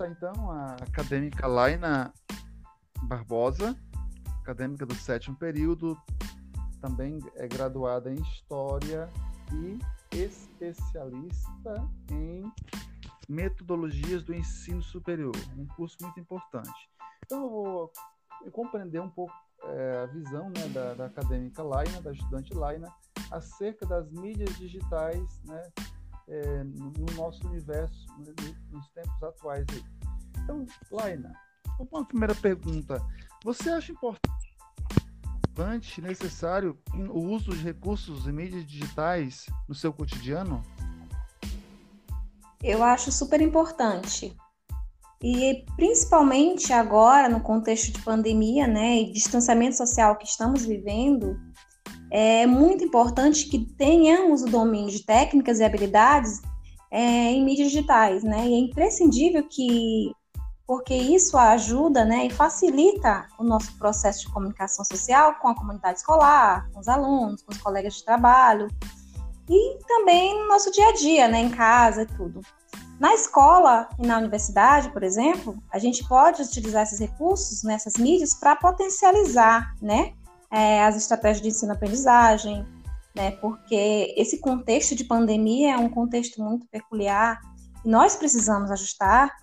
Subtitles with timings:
[0.00, 2.12] está então a acadêmica Laina
[3.02, 3.76] Barbosa,
[4.40, 5.98] acadêmica do sétimo período,
[6.80, 9.10] também é graduada em História
[9.52, 9.78] e
[10.16, 11.74] especialista
[12.10, 12.50] em
[13.28, 16.90] metodologias do ensino superior, um curso muito importante.
[17.26, 17.92] Então eu vou
[18.52, 22.90] compreender um pouco é, a visão né, da, da, acadêmica Laina, da estudante Laina,
[23.30, 25.70] acerca das mídias digitais né,
[26.30, 28.32] é, no, no, nosso universo, né,
[28.70, 29.66] nos tempos atuais.
[29.72, 29.84] Aí.
[30.42, 31.32] Então, Laina,
[31.78, 33.04] uma primeira pergunta.
[33.44, 34.22] Você acha importante,
[36.00, 40.62] necessário, o uso de recursos e mídias digitais no seu cotidiano?
[42.62, 44.36] Eu acho super importante.
[45.22, 51.38] E principalmente agora, no contexto de pandemia, né, e distanciamento social que estamos vivendo,
[52.10, 56.40] é muito importante que tenhamos o domínio de técnicas e habilidades
[56.90, 58.48] é, em mídias digitais, né?
[58.48, 60.12] E é imprescindível que,
[60.66, 65.98] porque isso ajuda, né, e facilita o nosso processo de comunicação social com a comunidade
[65.98, 68.68] escolar, com os alunos, com os colegas de trabalho
[69.48, 72.40] e também no nosso dia a dia, né, em casa e tudo.
[73.00, 78.34] Na escola e na universidade, por exemplo, a gente pode utilizar esses recursos nessas mídias
[78.34, 80.12] para potencializar, né,
[80.52, 82.66] é, as estratégias de ensino-aprendizagem,
[83.14, 87.40] né, porque esse contexto de pandemia é um contexto muito peculiar
[87.84, 89.34] e nós precisamos ajustar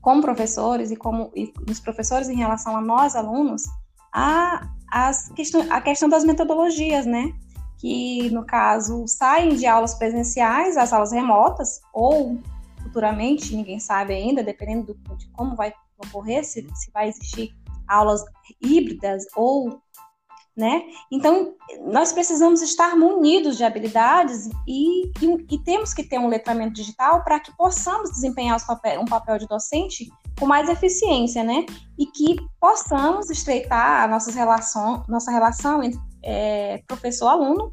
[0.00, 3.64] como professores e como e os professores em relação a nós alunos
[4.12, 7.32] a, as questão, a questão das metodologias, né?
[7.78, 12.38] que, no caso, saem de aulas presenciais às aulas remotas, ou
[12.82, 17.54] futuramente, ninguém sabe ainda, dependendo do, de como vai ocorrer, se, se vai existir
[17.88, 18.22] aulas
[18.60, 19.80] híbridas ou
[20.58, 20.82] né?
[21.08, 21.54] Então,
[21.86, 27.22] nós precisamos estar munidos de habilidades e, e, e temos que ter um letramento digital
[27.22, 31.64] para que possamos desempenhar papel, um papel de docente com mais eficiência, né?
[31.96, 37.72] E que possamos estreitar a nossa relação, nossa relação entre é, professor-aluno,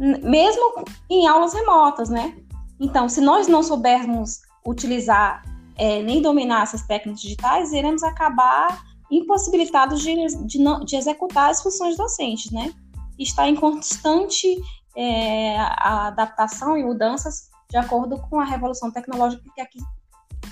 [0.00, 2.36] mesmo em aulas remotas, né?
[2.80, 5.44] Então, se nós não soubermos utilizar
[5.76, 8.82] é, nem dominar essas técnicas digitais, iremos acabar
[9.18, 10.14] impossibilitados de,
[10.46, 12.72] de, não, de executar as funções docentes, né?
[13.18, 14.56] Está em constante
[14.96, 19.78] é, adaptação e mudanças de acordo com a revolução tecnológica que aqui,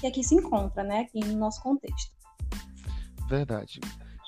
[0.00, 1.00] que aqui se encontra, né?
[1.00, 2.12] Aqui no nosso contexto.
[3.28, 3.80] Verdade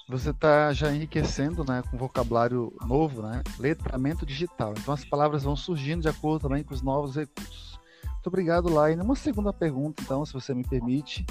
[0.08, 4.74] você está já enriquecendo né, com vocabulário novo, né, letramento digital.
[4.78, 7.78] Então as palavras vão surgindo de acordo também com os novos recursos.
[8.04, 9.02] Muito obrigado, Laina.
[9.02, 11.26] Uma segunda pergunta, então, se você me permite.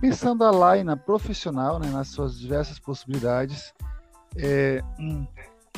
[0.00, 3.74] Pensando a Laina profissional, né, nas suas diversas possibilidades,
[4.36, 5.26] é, hum,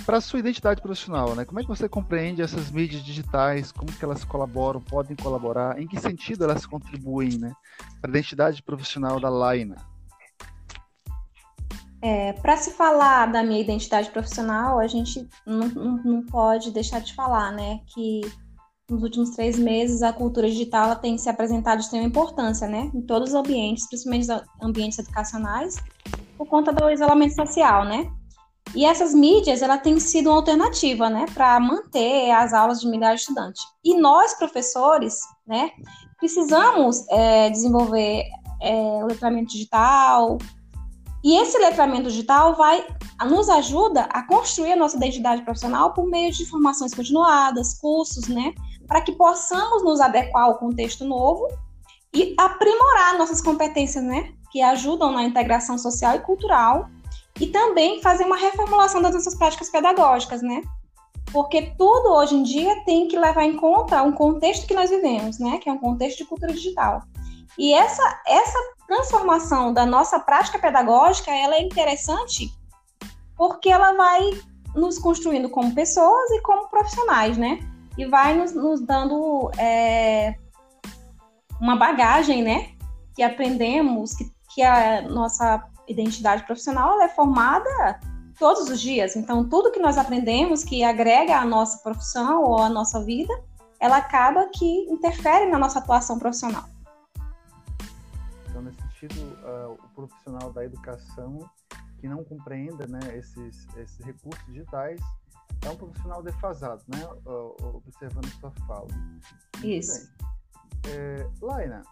[0.04, 3.90] para a sua identidade profissional, né, como é que você compreende essas mídias digitais, como
[3.90, 7.52] que elas colaboram, podem colaborar, em que sentido elas contribuem né,
[8.00, 9.76] para a identidade profissional da Laina?
[12.02, 17.00] É, para se falar da minha identidade profissional, a gente não, não, não, pode deixar
[17.00, 18.20] de falar, né, que
[18.90, 23.00] nos últimos três meses a cultura digital tem se apresentado de extrema importância, né, em
[23.02, 25.76] todos os ambientes, principalmente os ambientes educacionais,
[26.36, 28.10] por conta do isolamento social, né.
[28.74, 33.20] E essas mídias, ela tem sido uma alternativa, né, para manter as aulas de milhares
[33.20, 33.62] de estudantes.
[33.84, 35.70] E nós, professores, né,
[36.18, 38.24] precisamos é, desenvolver
[38.60, 40.38] é, o letramento digital,
[41.22, 42.86] e esse letramento digital vai
[43.28, 48.54] nos ajuda a construir a nossa identidade profissional por meio de formações continuadas, cursos, né,
[48.90, 51.46] para que possamos nos adequar ao contexto novo
[52.12, 56.88] e aprimorar nossas competências, né, que ajudam na integração social e cultural
[57.40, 60.62] e também fazer uma reformulação das nossas práticas pedagógicas, né?
[61.32, 65.38] Porque tudo hoje em dia tem que levar em conta um contexto que nós vivemos,
[65.38, 67.04] né, que é um contexto de cultura digital.
[67.56, 68.58] E essa, essa
[68.88, 72.52] transformação da nossa prática pedagógica, ela é interessante
[73.36, 74.30] porque ela vai
[74.74, 77.60] nos construindo como pessoas e como profissionais, né?
[78.00, 80.34] E vai nos, nos dando é,
[81.60, 82.72] uma bagagem, né?
[83.14, 88.00] Que aprendemos, que, que a nossa identidade profissional é formada
[88.38, 89.16] todos os dias.
[89.16, 93.32] Então, tudo que nós aprendemos que agrega à nossa profissão ou à nossa vida,
[93.78, 96.64] ela acaba que interfere na nossa atuação profissional
[99.00, 101.48] sentido, uh, o profissional da educação
[101.98, 105.00] que não compreenda né, esses, esses recursos digitais
[105.66, 106.98] é um profissional defasado, né?
[107.74, 108.88] Observando sua fala.
[109.62, 110.10] Isso.
[110.88, 111.82] É, Laina,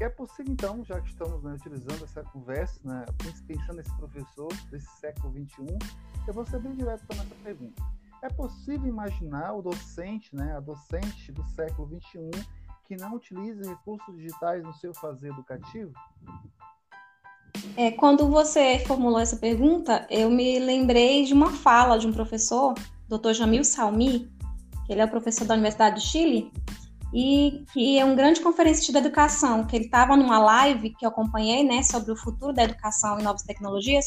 [0.00, 3.04] é possível então, já que estamos né, utilizando essa conversa, né,
[3.46, 5.78] pensando nesse professor desse século XXI,
[6.26, 7.82] eu vou ser bem direto com essa pergunta.
[8.20, 12.30] É possível imaginar o docente, né, a docente do século XXI,
[12.86, 15.92] que não utilize recursos digitais no seu fazer educativo?
[17.76, 22.74] É, quando você formulou essa pergunta, eu me lembrei de uma fala de um professor,
[23.08, 23.32] Dr.
[23.32, 24.30] Jamil Salmi,
[24.86, 26.52] que ele é professor da Universidade do Chile,
[27.12, 31.10] e que é um grande conferencista da educação, que ele estava numa live que eu
[31.10, 34.04] acompanhei, né, sobre o futuro da educação e novas tecnologias,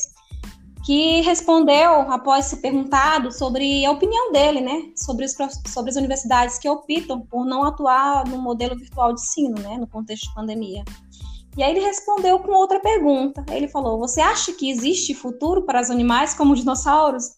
[0.86, 5.36] que respondeu, após ser perguntado, sobre a opinião dele, né, sobre, os,
[5.68, 9.88] sobre as universidades que optam por não atuar no modelo virtual de ensino, né, no
[9.88, 10.84] contexto de pandemia.
[11.58, 13.44] E aí ele respondeu com outra pergunta.
[13.52, 17.34] Ele falou: Você acha que existe futuro para os animais como dinossauros?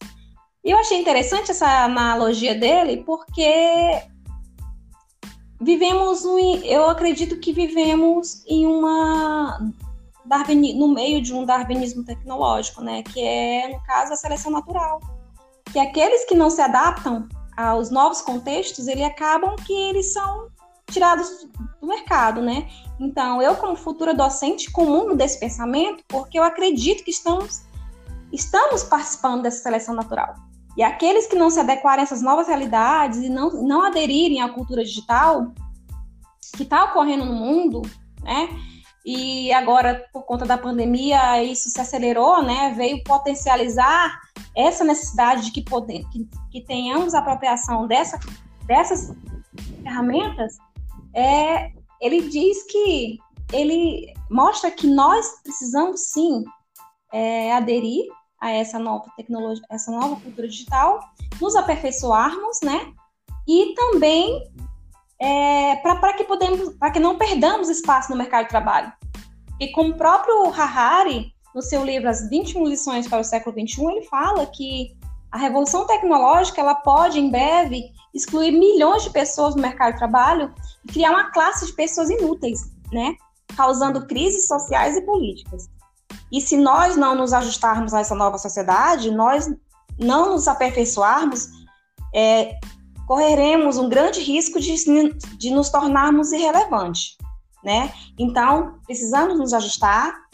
[0.64, 4.04] E eu achei interessante essa analogia dele, porque
[5.62, 6.24] vivemos
[6.66, 9.58] eu acredito que vivemos em uma
[10.26, 15.00] Darwin, no meio de um darwinismo tecnológico, né, que é no caso a seleção natural,
[15.72, 17.28] que aqueles que não se adaptam
[17.58, 20.50] aos novos contextos, ele acabam que eles são
[20.92, 21.48] tirados
[21.80, 22.70] do mercado, né?
[23.00, 27.62] Então, eu como futura docente comungo desse pensamento, porque eu acredito que estamos
[28.32, 30.36] estamos participando dessa seleção natural.
[30.78, 34.50] E aqueles que não se adequarem a essas novas realidades e não, não aderirem à
[34.50, 35.52] cultura digital
[36.56, 37.82] que está ocorrendo no mundo,
[38.22, 38.50] né?
[39.06, 42.74] E agora, por conta da pandemia, isso se acelerou, né?
[42.76, 44.20] Veio potencializar
[44.56, 48.20] essa necessidade de que, poder, que, que tenhamos apropriação dessa,
[48.66, 49.12] dessas
[49.82, 50.58] ferramentas.
[51.14, 51.72] É,
[52.02, 53.18] ele diz que
[53.52, 56.44] ele mostra que nós precisamos sim
[57.12, 58.06] é, aderir
[58.40, 61.00] a essa nova tecnologia, essa nova cultura digital,
[61.42, 62.94] nos aperfeiçoarmos, né?
[63.48, 64.44] E também
[65.20, 68.92] é, para que podemos, para que não perdamos espaço no mercado de trabalho.
[69.60, 73.86] E como o próprio Harari, no seu livro As 21 lições para o século XXI,
[73.86, 74.96] ele fala que
[75.32, 80.54] a revolução tecnológica ela pode em breve excluir milhões de pessoas do mercado de trabalho
[80.84, 82.62] e criar uma classe de pessoas inúteis,
[82.92, 83.16] né?
[83.56, 85.70] Causando crises sociais e políticas.
[86.32, 89.50] E se nós não nos ajustarmos a essa nova sociedade, nós
[89.98, 91.50] não nos aperfeiçoarmos,
[92.14, 92.60] é,
[93.08, 94.76] correremos um grande risco de,
[95.38, 97.18] de nos tornarmos irrelevantes,
[97.64, 97.92] né?
[98.18, 100.29] Então, precisamos nos ajustar.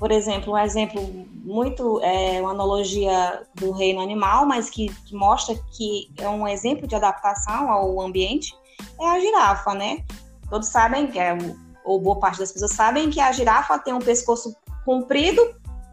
[0.00, 5.54] Por exemplo, um exemplo muito, é, uma analogia do reino animal, mas que, que mostra
[5.76, 8.56] que é um exemplo de adaptação ao ambiente,
[8.98, 10.02] é a girafa, né?
[10.48, 11.36] Todos sabem que é,
[11.84, 14.56] ou boa parte das pessoas sabem que a girafa tem um pescoço
[14.86, 15.42] comprido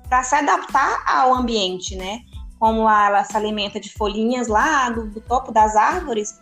[0.08, 2.22] para se adaptar ao ambiente, né?
[2.58, 6.34] Como ela se alimenta de folhinhas lá do, do topo das árvores,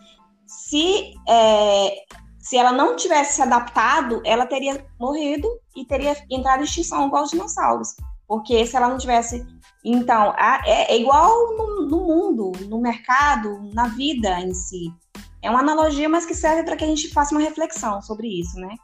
[0.46, 2.04] se, é,
[2.46, 7.24] se ela não tivesse se adaptado, ela teria morrido e teria entrado em extinção igual
[7.24, 7.96] os dinossauros.
[8.24, 9.44] Porque se ela não tivesse.
[9.84, 14.94] Então, a, é, é, igual no, no mundo, no mercado, na vida em si.
[15.42, 18.56] É uma analogia, mas que serve para que a gente faça uma reflexão sobre isso,
[18.60, 18.76] né?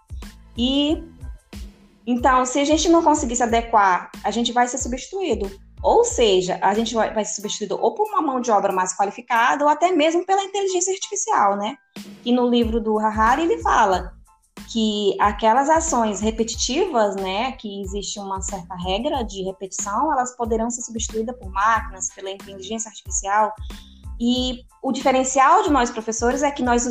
[0.59, 1.01] E
[2.05, 5.49] então, se a gente não conseguir se adequar, a gente vai ser substituído.
[5.83, 9.65] Ou seja, a gente vai, ser substituído ou por uma mão de obra mais qualificada
[9.65, 11.77] ou até mesmo pela inteligência artificial, né?
[12.25, 14.13] E no livro do Harari ele fala
[14.73, 20.83] que aquelas ações repetitivas, né, que existe uma certa regra de repetição, elas poderão ser
[20.83, 23.53] substituídas por máquinas, pela inteligência artificial.
[24.21, 26.87] E o diferencial de nós professores é que nós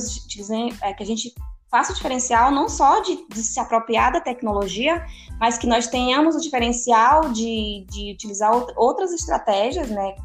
[0.82, 1.34] é que a gente
[1.72, 5.04] faça o diferencial não só de, de, se apropriar da tecnologia,
[5.40, 10.16] mas que nós tenhamos o diferencial de, de utilizar outras estratégias, né?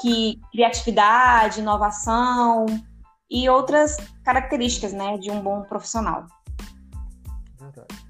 [0.00, 2.64] Que criatividade, inovação
[3.30, 6.26] e outras características, né, de um bom profissional.
[7.60, 8.04] Verdade.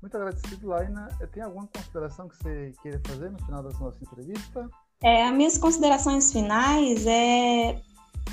[0.00, 1.08] Muito agradecido, Laina.
[1.32, 4.68] Tem alguma consideração que você queira fazer no final da nossa entrevista?
[5.02, 7.80] É, as minhas considerações finais é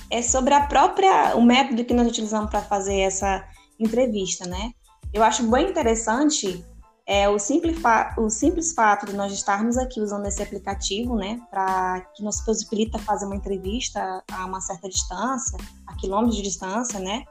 [0.09, 3.43] é sobre a própria o método que nós utilizamos para fazer essa
[3.79, 4.71] entrevista, né?
[5.13, 6.65] Eu acho bem interessante
[7.07, 7.77] é, o, simples
[8.17, 12.97] o simples fato de nós estarmos aqui usando esse aplicativo, né, para que nos possibilita
[12.97, 17.23] fazer uma entrevista a uma certa distância, a quilômetros de distância, né?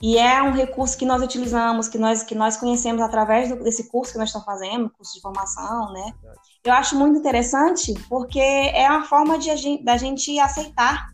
[0.00, 3.88] E é um recurso que nós utilizamos, que nós, que nós conhecemos através do, desse
[3.88, 6.12] curso que nós estamos fazendo, curso de formação, né?
[6.62, 11.08] Eu acho muito interessante porque é uma forma de, da gente aceitar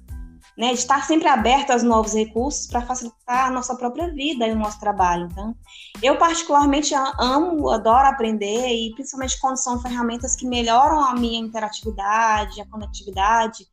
[0.56, 4.58] né, estar sempre aberto aos novos recursos para facilitar a nossa própria vida e o
[4.58, 5.28] nosso trabalho.
[5.30, 5.54] Então,
[6.02, 12.60] eu particularmente amo, adoro aprender e principalmente quando são ferramentas que melhoram a minha interatividade,
[12.60, 13.66] a conectividade,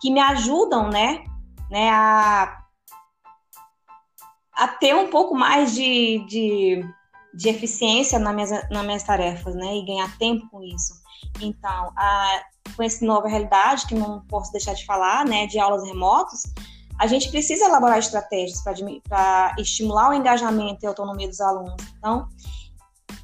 [0.00, 1.24] que me ajudam, né,
[1.70, 2.56] né, a,
[4.54, 6.84] a ter um pouco mais de, de,
[7.34, 10.94] de eficiência nas minhas, nas minhas tarefas, né, e ganhar tempo com isso.
[11.40, 12.42] Então, a,
[12.78, 16.44] com essa nova realidade, que não posso deixar de falar, né, de aulas remotas,
[16.98, 18.62] a gente precisa elaborar estratégias
[19.08, 21.74] para estimular o engajamento e a autonomia dos alunos.
[21.98, 22.28] Então,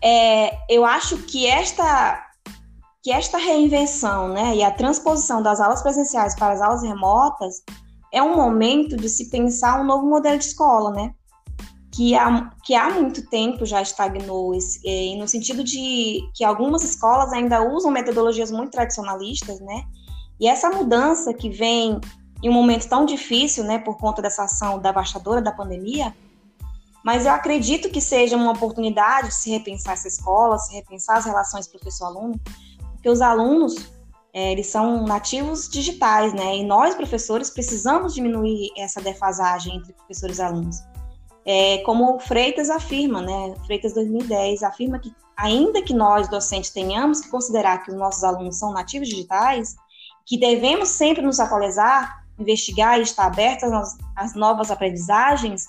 [0.02, 2.20] é, eu acho que esta,
[3.02, 7.62] que esta reinvenção né, e a transposição das aulas presenciais para as aulas remotas
[8.12, 11.12] é um momento de se pensar um novo modelo de escola, né?
[11.94, 14.52] Que há, que há muito tempo já estagnou,
[14.84, 19.84] e no sentido de que algumas escolas ainda usam metodologias muito tradicionalistas, né?
[20.40, 22.00] E essa mudança que vem
[22.42, 26.14] em um momento tão difícil, né, por conta dessa ação devastadora da pandemia,
[27.04, 31.24] mas eu acredito que seja uma oportunidade de se repensar essa escola, se repensar as
[31.24, 32.38] relações professor-aluno,
[32.92, 33.74] porque os alunos,
[34.32, 40.38] é, eles são nativos digitais, né, e nós, professores, precisamos diminuir essa defasagem entre professores
[40.38, 40.76] e alunos.
[41.46, 47.28] É, como Freitas afirma, né, Freitas 2010 afirma que ainda que nós, docentes, tenhamos que
[47.28, 49.76] considerar que os nossos alunos são nativos digitais,
[50.26, 53.70] que devemos sempre nos atualizar, investigar e estar abertos
[54.16, 55.66] às novas aprendizagens,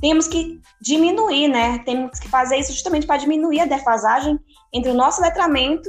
[0.00, 1.78] temos que diminuir, né?
[1.78, 4.38] Temos que fazer isso justamente para diminuir a defasagem
[4.72, 5.88] entre o nosso letramento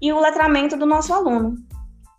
[0.00, 1.56] e o letramento do nosso aluno.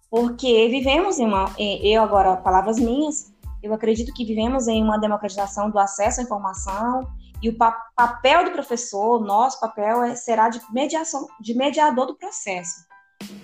[0.09, 3.32] Porque vivemos em uma, eu agora, palavras minhas,
[3.63, 7.07] eu acredito que vivemos em uma democratização do acesso à informação
[7.41, 12.15] e o pa papel do professor, nosso papel é, será de mediação, de mediador do
[12.15, 12.83] processo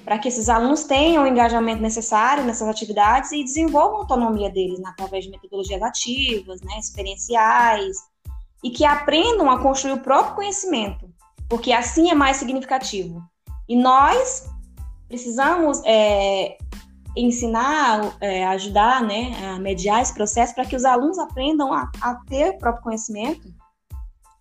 [0.03, 4.79] para que esses alunos tenham o engajamento necessário nessas atividades e desenvolvam a autonomia deles
[4.79, 7.97] né, através de metodologias ativas, né, experienciais,
[8.63, 11.09] e que aprendam a construir o próprio conhecimento,
[11.47, 13.21] porque assim é mais significativo.
[13.67, 14.49] E nós
[15.07, 16.57] precisamos é,
[17.19, 22.15] ensinar, é, ajudar, né, a mediar esse processo para que os alunos aprendam a, a
[22.27, 23.47] ter o próprio conhecimento.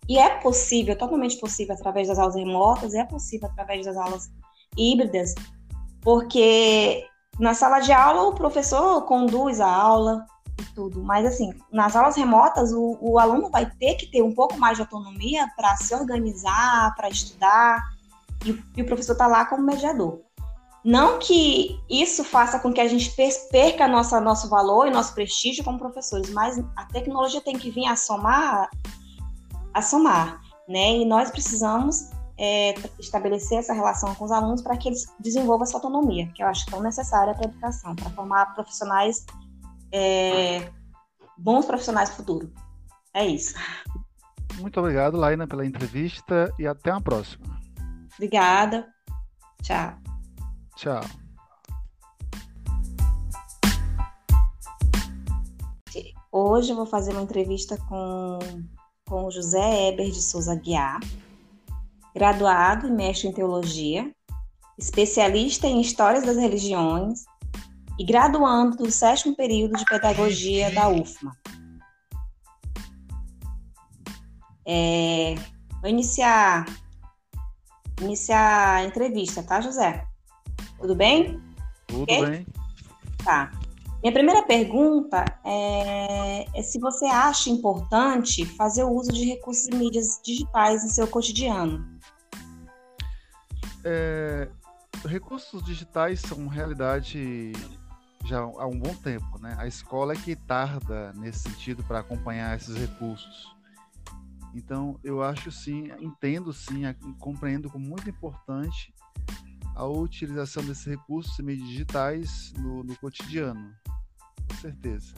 [0.07, 4.29] E é possível, totalmente possível através das aulas remotas, é possível através das aulas
[4.77, 5.35] híbridas,
[6.01, 7.05] porque
[7.39, 10.25] na sala de aula o professor conduz a aula
[10.59, 14.33] e tudo, mas assim, nas aulas remotas o, o aluno vai ter que ter um
[14.33, 17.81] pouco mais de autonomia para se organizar, para estudar,
[18.45, 20.21] e, e o professor está lá como mediador.
[20.83, 23.13] Não que isso faça com que a gente
[23.51, 27.85] perca nossa, nosso valor e nosso prestígio como professores, mas a tecnologia tem que vir
[27.85, 28.69] a somar,
[29.73, 30.97] a somar, né?
[30.97, 35.75] E nós precisamos é, estabelecer essa relação com os alunos para que eles desenvolvam essa
[35.75, 39.25] autonomia, que eu acho tão necessária para a educação, para formar profissionais,
[39.91, 40.71] é,
[41.37, 42.53] bons profissionais do futuro.
[43.13, 43.53] É isso.
[44.59, 47.45] Muito obrigado, Laina, pela entrevista e até a próxima.
[48.15, 48.87] Obrigada.
[49.61, 50.08] Tchau.
[50.79, 51.01] Tchau.
[56.31, 58.39] Hoje eu vou fazer uma entrevista com,
[59.05, 61.01] com José Eber de Souza Guiar,
[62.15, 64.09] graduado e mestre em teologia,
[64.77, 67.25] especialista em histórias das religiões
[67.99, 71.33] e graduando do sétimo período de pedagogia da UFMA.
[74.65, 75.35] É,
[75.81, 76.63] vou iniciar,
[77.99, 80.08] iniciar a entrevista, tá, José?
[80.79, 81.41] Tudo bem?
[81.87, 82.25] Tudo okay?
[82.25, 82.47] bem.
[83.23, 83.51] Tá.
[84.01, 89.75] Minha primeira pergunta é, é, se você acha importante fazer o uso de recursos e
[89.75, 91.85] mídias digitais em seu cotidiano.
[93.83, 94.47] É,
[95.05, 97.51] recursos digitais são realidade
[98.25, 99.55] já há um bom tempo, né?
[99.57, 103.53] A escola é que tarda nesse sentido para acompanhar esses recursos.
[104.53, 106.83] Então, eu acho sim, entendo sim,
[107.19, 108.93] compreendo como muito importante
[109.75, 113.73] a utilização desses recursos e meios digitais no, no cotidiano,
[114.47, 115.13] com certeza.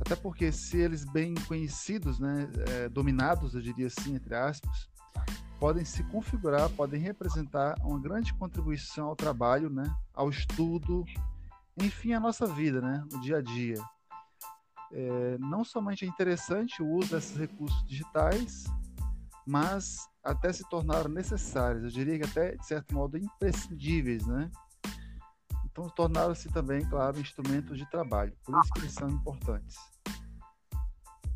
[0.00, 4.88] Até porque se eles bem conhecidos, né, é, dominados, eu diria assim, entre aspas,
[5.58, 11.04] podem se configurar, podem representar uma grande contribuição ao trabalho, né, ao estudo,
[11.80, 13.82] enfim, à nossa vida, né, no dia a dia.
[14.92, 18.64] É, não somente é interessante o uso desses recursos digitais,
[19.46, 24.50] mas até se tornaram necessários, eu diria que até, de certo modo, imprescindíveis, né?
[25.66, 29.76] Então, tornaram-se também, claro, instrumentos de trabalho, por isso que eles são importantes.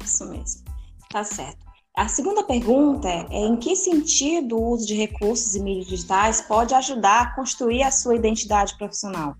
[0.02, 0.64] Isso mesmo,
[1.10, 1.66] tá certo.
[1.96, 6.72] A segunda pergunta é em que sentido o uso de recursos e mídias digitais pode
[6.72, 9.36] ajudar a construir a sua identidade profissional?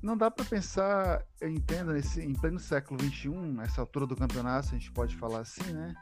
[0.00, 4.68] Não dá para pensar, eu entendo, nesse, em pleno século XXI, nessa altura do campeonato,
[4.68, 5.94] a gente pode falar assim, né?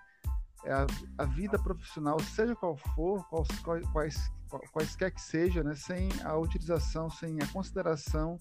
[0.64, 0.86] É a,
[1.18, 3.48] a, vida profissional, seja qual for, quais,
[3.92, 4.32] quais,
[4.72, 5.74] quaisquer que seja, né?
[5.74, 8.38] sem a utilização, sem a consideração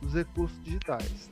[0.00, 1.28] dos recursos digitais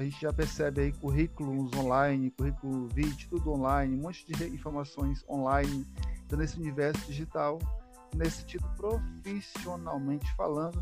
[0.00, 5.22] a gente já percebe aí currículos online, currículo vídeo, tudo online, um monte de informações
[5.28, 5.86] online
[6.24, 7.58] então, nesse universo digital,
[8.14, 10.80] nesse sentido profissionalmente falando,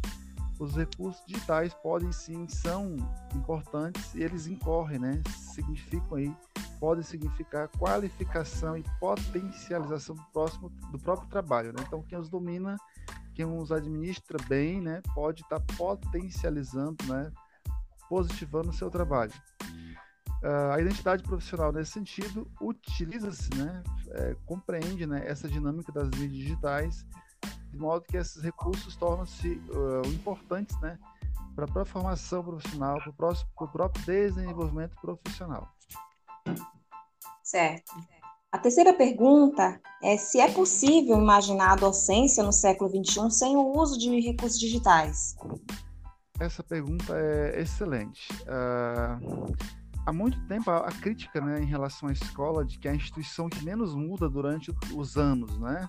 [0.59, 2.97] os recursos digitais podem sim, são
[3.35, 5.23] importantes e eles incorrem, né?
[5.55, 6.33] Significam aí,
[6.79, 11.83] podem significar qualificação e potencialização do, próximo, do próprio trabalho, né?
[11.87, 12.77] Então, quem os domina,
[13.35, 15.03] quem os administra bem, né?
[15.15, 17.31] Pode estar tá potencializando, né?
[18.09, 19.33] Positivando o seu trabalho.
[20.43, 23.83] Uh, a identidade profissional, nesse sentido, utiliza-se, né?
[24.11, 27.05] É, compreende né, essa dinâmica das mídias digitais
[27.71, 30.99] de modo que esses recursos tornam-se uh, importantes né,
[31.55, 35.69] para a formação profissional, para o próprio desenvolvimento profissional.
[37.43, 37.93] Certo.
[38.51, 43.77] A terceira pergunta é se é possível imaginar a docência no século XXI sem o
[43.77, 45.37] uso de recursos digitais.
[46.41, 48.29] Essa pergunta é excelente.
[48.43, 49.55] Uh,
[50.07, 52.95] há muito tempo a, a, crítica né, em relação à escola de que é a
[52.95, 55.89] instituição que menos muda durante os anos, né?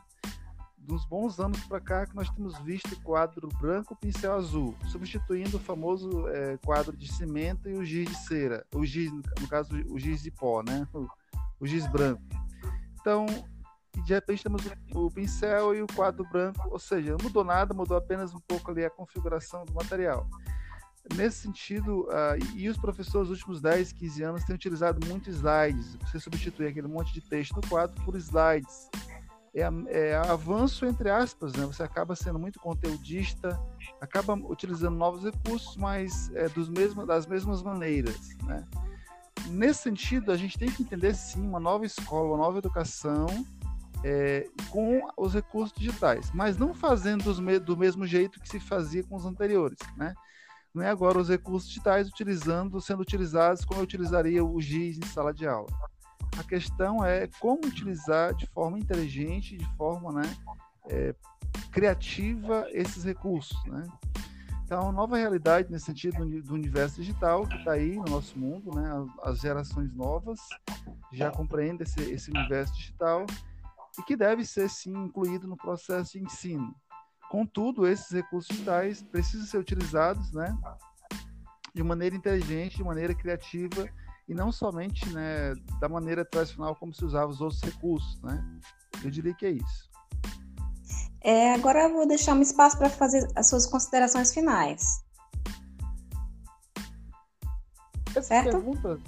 [0.90, 5.60] Dos bons anos para cá que nós temos visto quadro branco pincel azul, substituindo o
[5.60, 10.00] famoso é, quadro de cimento e o giz de cera, o giz, no caso, o
[10.00, 10.88] giz de pó, né?
[10.92, 11.08] O,
[11.60, 12.24] o giz branco.
[13.00, 13.28] Então,
[14.04, 17.72] de repente temos o, o, pincel e o quadro branco, ou seja, não mudou nada,
[17.72, 20.28] mudou apenas um pouco ali a configuração do material.
[21.16, 25.96] Nesse sentido, uh, e os professores nos últimos 10, 15 anos têm utilizado muito slides.
[26.02, 28.90] Você substitui aquele monte de texto no quadro por slides
[29.54, 31.66] é, é avanço entre aspas, né?
[31.66, 33.60] Você acaba sendo muito conteudista,
[34.00, 38.64] acaba utilizando novos recursos, mas é, dos mesmos, das mesmas maneiras, né?
[39.48, 43.28] Nesse sentido, a gente tem que entender sim uma nova escola, uma nova educação
[44.04, 49.16] é, com os recursos digitais, mas não fazendo do mesmo jeito que se fazia com
[49.16, 50.14] os anteriores, né?
[50.74, 55.06] Não é agora os recursos digitais utilizando, sendo utilizados como eu utilizaria o GIS em
[55.08, 55.68] sala de aula.
[56.40, 60.38] A questão é como utilizar de forma inteligente, de forma né,
[60.88, 61.14] é,
[61.70, 63.62] criativa esses recursos.
[63.66, 63.84] Né?
[64.64, 68.90] Então, nova realidade nesse sentido do universo digital que está aí no nosso mundo, né?
[69.24, 70.40] As gerações novas
[71.12, 73.26] já compreendem esse, esse universo digital
[73.98, 76.74] e que deve ser sim incluído no processo de ensino.
[77.30, 80.58] Contudo, esses recursos digitais precisam ser utilizados, né?
[81.74, 83.90] De maneira inteligente, de maneira criativa
[84.30, 88.22] e não somente né, da maneira tradicional como se usava os outros recursos.
[88.22, 88.62] Né?
[89.04, 89.90] Eu diria que é isso.
[91.22, 95.04] É, agora eu vou deixar um espaço para fazer as suas considerações finais.
[98.12, 98.52] Essa certo?
[98.52, 99.00] pergunta,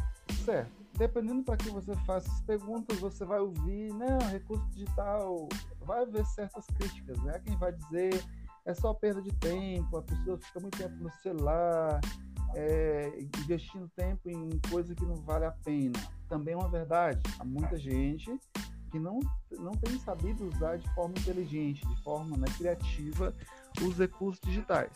[0.44, 0.82] certo.
[0.98, 5.48] Dependendo para que você faça as perguntas, você vai ouvir, não, recurso digital,
[5.86, 7.40] vai haver certas críticas, né?
[7.46, 8.24] Quem vai dizer
[8.66, 12.00] é só perda de tempo, a pessoa fica muito tempo no celular,
[12.56, 16.00] é, investindo tempo em coisa que não vale a pena.
[16.28, 17.22] Também é uma verdade.
[17.40, 18.30] Há muita gente
[18.92, 19.20] que não,
[19.58, 23.34] não tem sabido usar de forma inteligente, de forma né, criativa,
[23.82, 24.92] os recursos digitais.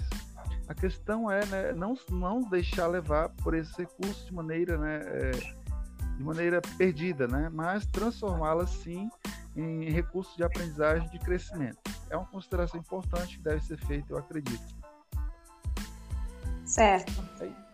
[0.68, 5.32] A questão é né, não, não deixar levar por esses recursos de maneira, né, é,
[6.18, 9.10] de maneira perdida, né, mas transformá-las sim
[9.56, 11.80] em recursos de aprendizagem de crescimento.
[12.10, 14.76] É uma consideração importante que deve ser feita, eu acredito.
[16.76, 17.14] Certo.
[17.40, 17.65] É